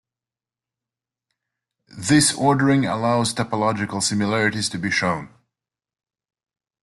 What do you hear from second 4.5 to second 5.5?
to be shown.